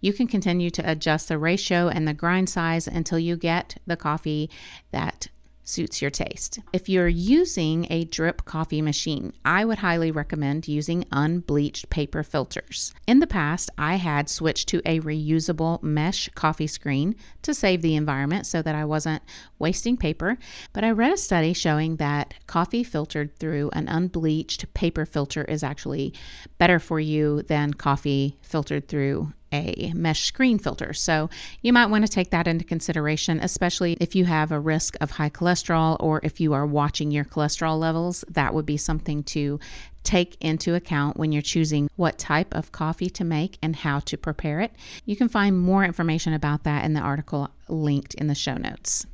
You 0.00 0.12
can 0.12 0.26
continue 0.26 0.70
to 0.70 0.90
adjust 0.90 1.28
the 1.28 1.38
ratio 1.38 1.88
and 1.88 2.06
the 2.06 2.14
grind 2.14 2.48
size 2.48 2.86
until 2.86 3.18
you 3.18 3.36
get 3.36 3.76
the 3.86 3.96
coffee 3.96 4.50
that 4.90 5.28
suits 5.64 6.02
your 6.02 6.10
taste. 6.10 6.60
If 6.72 6.88
you're 6.88 7.08
using 7.08 7.86
a 7.90 8.04
drip 8.04 8.44
coffee 8.44 8.82
machine, 8.82 9.32
I 9.44 9.64
would 9.64 9.78
highly 9.78 10.10
recommend 10.10 10.68
using 10.68 11.06
unbleached 11.10 11.90
paper 11.90 12.22
filters. 12.22 12.92
In 13.06 13.18
the 13.18 13.26
past, 13.26 13.70
I 13.78 13.96
had 13.96 14.28
switched 14.28 14.68
to 14.68 14.82
a 14.84 15.00
reusable 15.00 15.82
mesh 15.82 16.28
coffee 16.34 16.66
screen 16.66 17.16
to 17.42 17.54
save 17.54 17.82
the 17.82 17.96
environment 17.96 18.46
so 18.46 18.62
that 18.62 18.74
I 18.74 18.84
wasn't 18.84 19.22
wasting 19.58 19.96
paper, 19.96 20.38
but 20.72 20.84
I 20.84 20.90
read 20.90 21.12
a 21.12 21.16
study 21.16 21.54
showing 21.54 21.96
that 21.96 22.34
coffee 22.46 22.84
filtered 22.84 23.36
through 23.38 23.70
an 23.72 23.88
unbleached 23.88 24.72
paper 24.74 25.06
filter 25.06 25.44
is 25.44 25.62
actually 25.62 26.12
better 26.58 26.78
for 26.78 27.00
you 27.00 27.42
than 27.42 27.74
coffee 27.74 28.36
filtered 28.42 28.88
through 28.88 29.32
a 29.54 29.92
mesh 29.94 30.24
screen 30.24 30.58
filter. 30.58 30.92
So 30.92 31.30
you 31.62 31.72
might 31.72 31.86
want 31.86 32.04
to 32.04 32.10
take 32.10 32.30
that 32.30 32.46
into 32.48 32.64
consideration, 32.64 33.40
especially 33.40 33.96
if 34.00 34.14
you 34.14 34.24
have 34.24 34.50
a 34.50 34.60
risk 34.60 34.96
of 35.00 35.12
high 35.12 35.30
cholesterol 35.30 35.96
or 36.00 36.20
if 36.22 36.40
you 36.40 36.52
are 36.52 36.66
watching 36.66 37.10
your 37.10 37.24
cholesterol 37.24 37.78
levels. 37.78 38.24
That 38.28 38.54
would 38.54 38.66
be 38.66 38.76
something 38.76 39.22
to 39.24 39.60
take 40.02 40.36
into 40.40 40.74
account 40.74 41.16
when 41.16 41.32
you're 41.32 41.42
choosing 41.42 41.88
what 41.96 42.18
type 42.18 42.54
of 42.54 42.72
coffee 42.72 43.08
to 43.08 43.24
make 43.24 43.58
and 43.62 43.76
how 43.76 44.00
to 44.00 44.18
prepare 44.18 44.60
it. 44.60 44.72
You 45.04 45.16
can 45.16 45.28
find 45.28 45.58
more 45.58 45.84
information 45.84 46.34
about 46.34 46.64
that 46.64 46.84
in 46.84 46.92
the 46.92 47.00
article 47.00 47.48
linked 47.68 48.14
in 48.14 48.26
the 48.26 48.34
show 48.34 48.56
notes. 48.56 49.06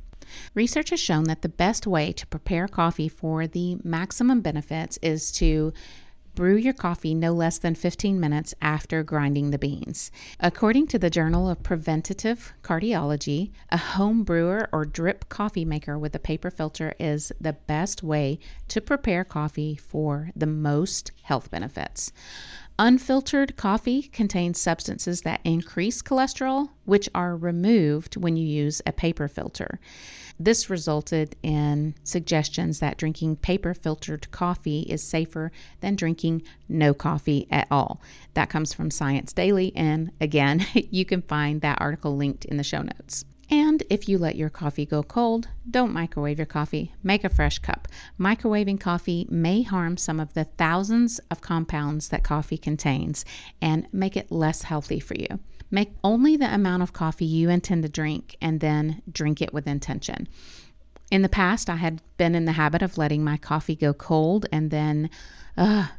Research 0.53 0.89
has 0.91 0.99
shown 0.99 1.25
that 1.25 1.41
the 1.41 1.49
best 1.49 1.87
way 1.87 2.11
to 2.13 2.27
prepare 2.27 2.67
coffee 2.67 3.09
for 3.09 3.47
the 3.47 3.77
maximum 3.83 4.41
benefits 4.41 4.97
is 5.01 5.31
to 5.33 5.73
Brew 6.33 6.55
your 6.55 6.73
coffee 6.73 7.13
no 7.13 7.33
less 7.33 7.57
than 7.57 7.75
15 7.75 8.17
minutes 8.17 8.53
after 8.61 9.03
grinding 9.03 9.51
the 9.51 9.57
beans. 9.57 10.11
According 10.39 10.87
to 10.87 10.99
the 10.99 11.09
Journal 11.09 11.49
of 11.49 11.61
Preventative 11.61 12.53
Cardiology, 12.63 13.51
a 13.69 13.77
home 13.77 14.23
brewer 14.23 14.69
or 14.71 14.85
drip 14.85 15.27
coffee 15.27 15.65
maker 15.65 15.99
with 15.99 16.15
a 16.15 16.19
paper 16.19 16.49
filter 16.49 16.93
is 16.97 17.33
the 17.41 17.53
best 17.53 18.01
way 18.01 18.39
to 18.69 18.79
prepare 18.79 19.25
coffee 19.25 19.75
for 19.75 20.31
the 20.33 20.47
most 20.47 21.11
health 21.23 21.51
benefits. 21.51 22.13
Unfiltered 22.83 23.55
coffee 23.57 24.01
contains 24.01 24.59
substances 24.59 25.21
that 25.21 25.39
increase 25.43 26.01
cholesterol, 26.01 26.69
which 26.83 27.07
are 27.13 27.37
removed 27.37 28.17
when 28.17 28.35
you 28.35 28.43
use 28.43 28.81
a 28.87 28.91
paper 28.91 29.27
filter. 29.27 29.79
This 30.39 30.67
resulted 30.67 31.35
in 31.43 31.93
suggestions 32.03 32.79
that 32.79 32.97
drinking 32.97 33.35
paper 33.35 33.75
filtered 33.75 34.31
coffee 34.31 34.79
is 34.89 35.03
safer 35.03 35.51
than 35.81 35.95
drinking 35.95 36.41
no 36.67 36.95
coffee 36.95 37.47
at 37.51 37.67
all. 37.69 38.01
That 38.33 38.49
comes 38.49 38.73
from 38.73 38.89
Science 38.89 39.31
Daily, 39.31 39.71
and 39.75 40.11
again, 40.19 40.65
you 40.73 41.05
can 41.05 41.21
find 41.21 41.61
that 41.61 41.79
article 41.79 42.17
linked 42.17 42.45
in 42.45 42.57
the 42.57 42.63
show 42.63 42.81
notes. 42.81 43.25
And 43.53 43.83
if 43.89 44.07
you 44.07 44.17
let 44.17 44.37
your 44.37 44.49
coffee 44.49 44.85
go 44.85 45.03
cold, 45.03 45.49
don't 45.69 45.91
microwave 45.91 46.39
your 46.39 46.45
coffee. 46.45 46.93
Make 47.03 47.25
a 47.25 47.29
fresh 47.29 47.59
cup. 47.59 47.89
Microwaving 48.17 48.79
coffee 48.79 49.27
may 49.29 49.63
harm 49.63 49.97
some 49.97 50.21
of 50.21 50.33
the 50.33 50.45
thousands 50.45 51.19
of 51.29 51.41
compounds 51.41 52.07
that 52.09 52.23
coffee 52.23 52.57
contains 52.57 53.25
and 53.61 53.87
make 53.91 54.15
it 54.15 54.31
less 54.31 54.63
healthy 54.63 55.01
for 55.01 55.15
you. 55.15 55.39
Make 55.69 55.91
only 56.01 56.37
the 56.37 56.53
amount 56.53 56.83
of 56.83 56.93
coffee 56.93 57.25
you 57.25 57.49
intend 57.49 57.83
to 57.83 57.89
drink 57.89 58.37
and 58.41 58.61
then 58.61 59.01
drink 59.11 59.41
it 59.41 59.53
with 59.53 59.67
intention. 59.67 60.29
In 61.09 61.21
the 61.21 61.29
past, 61.29 61.69
I 61.69 61.75
had 61.75 62.01
been 62.15 62.35
in 62.35 62.45
the 62.45 62.53
habit 62.53 62.81
of 62.81 62.97
letting 62.97 63.21
my 63.21 63.35
coffee 63.35 63.75
go 63.75 63.93
cold 63.93 64.45
and 64.49 64.71
then, 64.71 65.09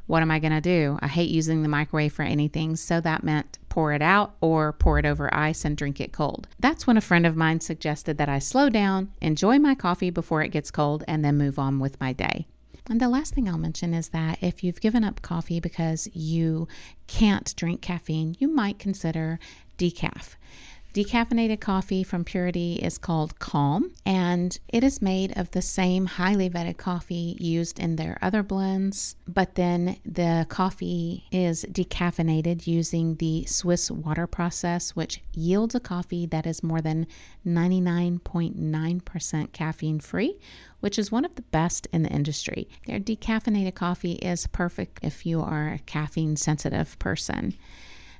what 0.06 0.22
am 0.22 0.30
I 0.30 0.38
going 0.38 0.52
to 0.52 0.60
do? 0.62 0.98
I 1.02 1.08
hate 1.08 1.28
using 1.28 1.62
the 1.62 1.68
microwave 1.68 2.14
for 2.14 2.22
anything, 2.22 2.76
so 2.76 2.98
that 3.02 3.22
meant 3.22 3.58
pour 3.72 3.94
it 3.94 4.02
out 4.02 4.34
or 4.42 4.70
pour 4.70 4.98
it 4.98 5.06
over 5.06 5.34
ice 5.34 5.64
and 5.64 5.78
drink 5.78 5.98
it 5.98 6.12
cold. 6.12 6.46
That's 6.60 6.86
when 6.86 6.98
a 6.98 7.00
friend 7.00 7.24
of 7.24 7.36
mine 7.36 7.60
suggested 7.60 8.18
that 8.18 8.28
I 8.28 8.38
slow 8.38 8.68
down, 8.68 9.10
enjoy 9.22 9.58
my 9.58 9.74
coffee 9.74 10.10
before 10.10 10.42
it 10.42 10.50
gets 10.50 10.70
cold, 10.70 11.04
and 11.08 11.24
then 11.24 11.38
move 11.38 11.58
on 11.58 11.78
with 11.78 11.98
my 11.98 12.12
day. 12.12 12.46
And 12.90 13.00
the 13.00 13.08
last 13.08 13.32
thing 13.32 13.48
I'll 13.48 13.56
mention 13.56 13.94
is 13.94 14.10
that 14.10 14.42
if 14.42 14.62
you've 14.62 14.82
given 14.82 15.04
up 15.04 15.22
coffee 15.22 15.58
because 15.58 16.06
you 16.12 16.68
can't 17.06 17.56
drink 17.56 17.80
caffeine, 17.80 18.36
you 18.38 18.46
might 18.46 18.78
consider 18.78 19.38
decaf. 19.78 20.34
Decaffeinated 20.92 21.58
coffee 21.58 22.02
from 22.02 22.22
Purity 22.22 22.74
is 22.74 22.98
called 22.98 23.38
Calm, 23.38 23.94
and 24.04 24.58
it 24.68 24.84
is 24.84 25.00
made 25.00 25.34
of 25.38 25.50
the 25.52 25.62
same 25.62 26.04
highly 26.04 26.50
vetted 26.50 26.76
coffee 26.76 27.34
used 27.40 27.78
in 27.78 27.96
their 27.96 28.18
other 28.20 28.42
blends, 28.42 29.16
but 29.26 29.54
then 29.54 29.96
the 30.04 30.44
coffee 30.50 31.24
is 31.32 31.64
decaffeinated 31.64 32.66
using 32.66 33.14
the 33.14 33.46
Swiss 33.46 33.90
water 33.90 34.26
process, 34.26 34.90
which 34.90 35.22
yields 35.32 35.74
a 35.74 35.80
coffee 35.80 36.26
that 36.26 36.46
is 36.46 36.62
more 36.62 36.82
than 36.82 37.06
99.9% 37.46 39.52
caffeine 39.52 39.98
free, 39.98 40.38
which 40.80 40.98
is 40.98 41.10
one 41.10 41.24
of 41.24 41.36
the 41.36 41.42
best 41.42 41.88
in 41.90 42.02
the 42.02 42.10
industry. 42.10 42.68
Their 42.86 43.00
decaffeinated 43.00 43.74
coffee 43.74 44.16
is 44.16 44.46
perfect 44.46 45.00
if 45.02 45.24
you 45.24 45.40
are 45.40 45.68
a 45.68 45.78
caffeine 45.78 46.36
sensitive 46.36 46.98
person 46.98 47.54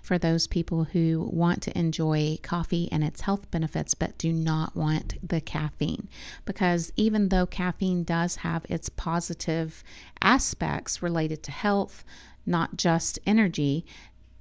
for 0.03 0.19
those 0.19 0.49
people 0.49 0.85
who 0.85 1.29
want 1.33 1.63
to 1.63 1.79
enjoy 1.79 2.37
coffee 2.43 2.89
and 2.91 3.05
its 3.05 3.23
health 3.23 3.49
benefits 3.53 3.95
but 3.95 4.19
do 4.19 4.33
not 4.33 4.77
want 4.77 5.17
the 5.27 5.41
caffeine. 5.41 6.09
Because 6.45 6.93
even 6.97 7.29
though 7.29 7.47
caffeine 7.47 8.03
does 8.03 8.37
have 8.37 8.67
its 8.69 8.89
positive 8.89 9.85
aspects 10.21 11.03
related 11.03 11.43
to 11.45 11.53
health, 11.53 12.05
not 12.45 12.77
just 12.77 13.21
energy, 13.25 13.87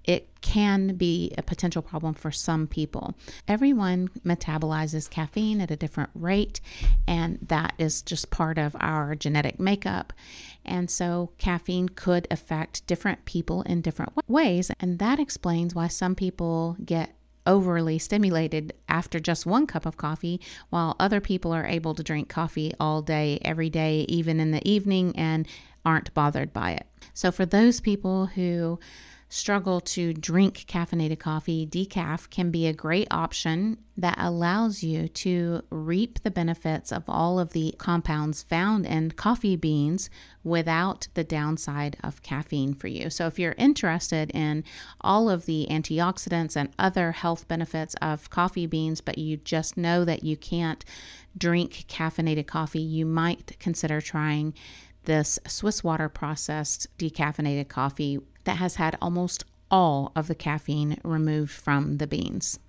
it 0.03 0.29
can 0.41 0.95
be 0.95 1.33
a 1.37 1.43
potential 1.43 1.81
problem 1.81 2.13
for 2.13 2.31
some 2.31 2.67
people. 2.67 3.15
Everyone 3.47 4.09
metabolizes 4.25 5.09
caffeine 5.09 5.61
at 5.61 5.71
a 5.71 5.75
different 5.75 6.09
rate, 6.15 6.59
and 7.07 7.39
that 7.41 7.73
is 7.77 8.01
just 8.01 8.31
part 8.31 8.57
of 8.57 8.75
our 8.79 9.15
genetic 9.15 9.59
makeup. 9.59 10.13
And 10.65 10.89
so, 10.89 11.31
caffeine 11.37 11.89
could 11.89 12.27
affect 12.31 12.85
different 12.87 13.25
people 13.25 13.61
in 13.63 13.81
different 13.81 14.13
ways, 14.27 14.71
and 14.79 14.99
that 14.99 15.19
explains 15.19 15.75
why 15.75 15.87
some 15.87 16.15
people 16.15 16.77
get 16.83 17.15
overly 17.47 17.97
stimulated 17.97 18.73
after 18.87 19.19
just 19.19 19.45
one 19.45 19.65
cup 19.65 19.85
of 19.85 19.97
coffee, 19.97 20.39
while 20.69 20.95
other 20.99 21.19
people 21.19 21.51
are 21.51 21.65
able 21.65 21.95
to 21.95 22.03
drink 22.03 22.29
coffee 22.29 22.71
all 22.79 23.01
day, 23.01 23.39
every 23.43 23.69
day, 23.69 24.05
even 24.07 24.39
in 24.39 24.51
the 24.51 24.67
evening, 24.67 25.15
and 25.17 25.47
aren't 25.83 26.13
bothered 26.13 26.53
by 26.53 26.71
it. 26.71 26.87
So, 27.13 27.31
for 27.31 27.45
those 27.45 27.79
people 27.79 28.27
who 28.27 28.79
struggle 29.31 29.79
to 29.79 30.13
drink 30.13 30.65
caffeinated 30.67 31.17
coffee, 31.17 31.65
decaf 31.65 32.29
can 32.29 32.51
be 32.51 32.67
a 32.67 32.73
great 32.73 33.07
option 33.09 33.77
that 33.95 34.17
allows 34.17 34.83
you 34.83 35.07
to 35.07 35.61
reap 35.69 36.21
the 36.21 36.29
benefits 36.29 36.91
of 36.91 37.05
all 37.07 37.39
of 37.39 37.53
the 37.53 37.73
compounds 37.77 38.43
found 38.43 38.85
in 38.85 39.09
coffee 39.11 39.55
beans 39.55 40.09
without 40.43 41.07
the 41.13 41.23
downside 41.23 41.95
of 42.03 42.21
caffeine 42.21 42.73
for 42.73 42.87
you. 42.87 43.09
So, 43.09 43.25
if 43.25 43.39
you're 43.39 43.55
interested 43.57 44.31
in 44.31 44.65
all 44.99 45.29
of 45.29 45.45
the 45.45 45.65
antioxidants 45.71 46.57
and 46.57 46.67
other 46.77 47.13
health 47.13 47.47
benefits 47.47 47.95
of 48.01 48.29
coffee 48.29 48.65
beans, 48.67 48.99
but 48.99 49.17
you 49.17 49.37
just 49.37 49.77
know 49.77 50.03
that 50.03 50.23
you 50.23 50.35
can't 50.35 50.83
drink 51.37 51.85
caffeinated 51.87 52.47
coffee, 52.47 52.81
you 52.81 53.05
might 53.05 53.57
consider 53.59 54.01
trying 54.01 54.53
this 55.05 55.39
Swiss 55.47 55.83
water 55.83 56.09
processed 56.09 56.87
decaffeinated 56.97 57.69
coffee 57.69 58.19
that 58.43 58.57
has 58.57 58.75
had 58.75 58.97
almost 59.01 59.43
all 59.69 60.11
of 60.15 60.27
the 60.27 60.35
caffeine 60.35 60.97
removed 61.03 61.51
from 61.51 61.97
the 61.97 62.07
beans. 62.07 62.59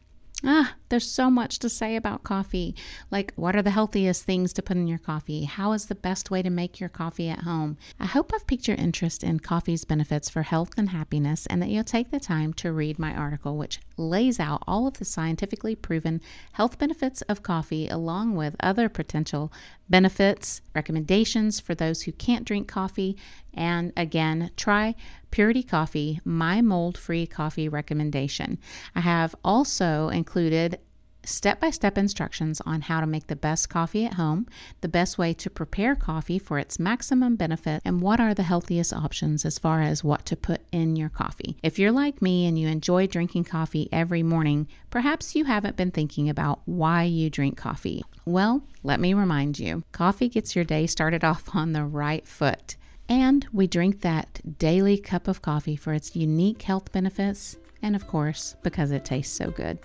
Ah, 0.44 0.74
there's 0.92 1.10
so 1.10 1.30
much 1.30 1.58
to 1.58 1.70
say 1.70 1.96
about 1.96 2.22
coffee. 2.22 2.76
Like, 3.10 3.32
what 3.34 3.56
are 3.56 3.62
the 3.62 3.70
healthiest 3.70 4.24
things 4.24 4.52
to 4.52 4.62
put 4.62 4.76
in 4.76 4.86
your 4.86 4.98
coffee? 4.98 5.44
How 5.44 5.72
is 5.72 5.86
the 5.86 5.94
best 5.94 6.30
way 6.30 6.42
to 6.42 6.50
make 6.50 6.78
your 6.78 6.90
coffee 6.90 7.30
at 7.30 7.44
home? 7.44 7.78
I 7.98 8.04
hope 8.04 8.30
I've 8.34 8.46
piqued 8.46 8.68
your 8.68 8.76
interest 8.76 9.24
in 9.24 9.40
coffee's 9.40 9.86
benefits 9.86 10.28
for 10.28 10.42
health 10.42 10.72
and 10.76 10.90
happiness, 10.90 11.46
and 11.46 11.62
that 11.62 11.70
you'll 11.70 11.82
take 11.82 12.10
the 12.10 12.20
time 12.20 12.52
to 12.54 12.72
read 12.72 12.98
my 12.98 13.14
article, 13.14 13.56
which 13.56 13.80
lays 13.96 14.38
out 14.38 14.62
all 14.66 14.86
of 14.86 14.98
the 14.98 15.06
scientifically 15.06 15.74
proven 15.74 16.20
health 16.52 16.78
benefits 16.78 17.22
of 17.22 17.42
coffee, 17.42 17.88
along 17.88 18.36
with 18.36 18.54
other 18.60 18.90
potential 18.90 19.50
benefits, 19.88 20.60
recommendations 20.74 21.58
for 21.58 21.74
those 21.74 22.02
who 22.02 22.12
can't 22.12 22.44
drink 22.44 22.68
coffee, 22.68 23.16
and 23.54 23.92
again, 23.96 24.50
try 24.56 24.94
Purity 25.30 25.62
Coffee, 25.62 26.20
my 26.24 26.60
mold 26.60 26.96
free 26.98 27.26
coffee 27.26 27.68
recommendation. 27.68 28.58
I 28.94 29.00
have 29.00 29.34
also 29.44 30.08
included 30.08 30.78
step 31.24 31.60
by 31.60 31.70
step 31.70 31.96
instructions 31.96 32.60
on 32.66 32.82
how 32.82 33.00
to 33.00 33.06
make 33.06 33.26
the 33.26 33.36
best 33.36 33.68
coffee 33.68 34.04
at 34.04 34.14
home, 34.14 34.46
the 34.80 34.88
best 34.88 35.18
way 35.18 35.32
to 35.34 35.50
prepare 35.50 35.94
coffee 35.94 36.38
for 36.38 36.58
its 36.58 36.78
maximum 36.78 37.36
benefit, 37.36 37.80
and 37.84 38.00
what 38.00 38.20
are 38.20 38.34
the 38.34 38.42
healthiest 38.42 38.92
options 38.92 39.44
as 39.44 39.58
far 39.58 39.82
as 39.82 40.04
what 40.04 40.26
to 40.26 40.36
put 40.36 40.60
in 40.72 40.96
your 40.96 41.08
coffee. 41.08 41.56
If 41.62 41.78
you're 41.78 41.92
like 41.92 42.22
me 42.22 42.46
and 42.46 42.58
you 42.58 42.68
enjoy 42.68 43.06
drinking 43.06 43.44
coffee 43.44 43.88
every 43.92 44.22
morning, 44.22 44.68
perhaps 44.90 45.34
you 45.34 45.44
haven't 45.44 45.76
been 45.76 45.90
thinking 45.90 46.28
about 46.28 46.60
why 46.64 47.04
you 47.04 47.30
drink 47.30 47.56
coffee. 47.56 48.04
Well, 48.24 48.62
let 48.82 49.00
me 49.00 49.14
remind 49.14 49.58
you 49.58 49.84
coffee 49.92 50.28
gets 50.28 50.54
your 50.54 50.64
day 50.64 50.86
started 50.86 51.24
off 51.24 51.54
on 51.54 51.72
the 51.72 51.84
right 51.84 52.26
foot. 52.26 52.76
And 53.08 53.46
we 53.52 53.66
drink 53.66 54.00
that 54.00 54.58
daily 54.58 54.96
cup 54.96 55.28
of 55.28 55.42
coffee 55.42 55.76
for 55.76 55.92
its 55.92 56.16
unique 56.16 56.62
health 56.62 56.92
benefits 56.92 57.56
and, 57.82 57.96
of 57.96 58.06
course, 58.06 58.54
because 58.62 58.90
it 58.90 59.04
tastes 59.04 59.36
so 59.36 59.50
good. 59.50 59.78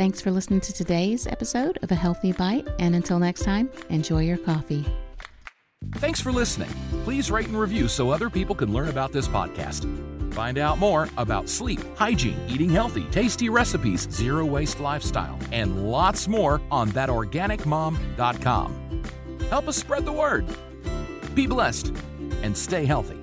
Thanks 0.00 0.22
for 0.22 0.30
listening 0.30 0.62
to 0.62 0.72
today's 0.72 1.26
episode 1.26 1.78
of 1.82 1.90
A 1.90 1.94
Healthy 1.94 2.32
Bite, 2.32 2.66
and 2.78 2.94
until 2.94 3.18
next 3.18 3.42
time, 3.42 3.68
enjoy 3.90 4.22
your 4.22 4.38
coffee. 4.38 4.86
Thanks 5.96 6.22
for 6.22 6.32
listening. 6.32 6.70
Please 7.04 7.30
rate 7.30 7.48
and 7.48 7.60
review 7.60 7.86
so 7.86 8.08
other 8.08 8.30
people 8.30 8.54
can 8.54 8.72
learn 8.72 8.88
about 8.88 9.12
this 9.12 9.28
podcast. 9.28 9.84
Find 10.32 10.56
out 10.56 10.78
more 10.78 11.10
about 11.18 11.50
sleep, 11.50 11.80
hygiene, 11.98 12.40
eating 12.48 12.70
healthy, 12.70 13.04
tasty 13.10 13.50
recipes, 13.50 14.08
zero 14.10 14.46
waste 14.46 14.80
lifestyle, 14.80 15.38
and 15.52 15.90
lots 15.90 16.26
more 16.26 16.62
on 16.70 16.88
thatorganicmom.com. 16.92 19.02
Help 19.50 19.68
us 19.68 19.76
spread 19.76 20.06
the 20.06 20.12
word. 20.12 20.46
Be 21.34 21.46
blessed 21.46 21.92
and 22.42 22.56
stay 22.56 22.86
healthy. 22.86 23.19